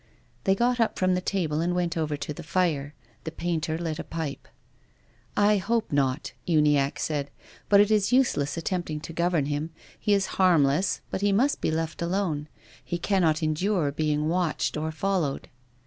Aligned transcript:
They 0.45 0.55
got 0.55 0.79
up 0.79 0.97
from 0.97 1.13
the 1.13 1.21
table 1.21 1.61
and 1.61 1.75
went 1.75 1.95
over 1.95 2.17
to 2.17 2.33
the 2.33 2.41
fire. 2.41 2.95
The 3.23 3.31
painter 3.31 3.77
lit 3.77 3.99
a 3.99 4.03
pipe." 4.03 4.47
I 5.51 5.57
hope 5.57 5.91
not," 5.91 6.33
Uniacke 6.47 6.97
said," 6.97 7.29
but 7.69 7.79
it 7.79 7.91
is 7.91 8.11
useless 8.11 8.57
attempting 8.57 8.99
to 9.01 9.13
govern 9.13 9.45
him. 9.45 9.69
He 9.99 10.13
is 10.15 10.25
harmless, 10.41 11.01
but 11.11 11.21
he 11.21 11.31
must 11.31 11.61
be 11.61 11.69
left 11.69 12.01
alone. 12.01 12.47
He 12.83 12.97
cannot 12.97 13.43
endure 13.43 13.91
being 13.91 14.27
watched 14.27 14.75
or 14.75 14.91
followed." 14.91 15.49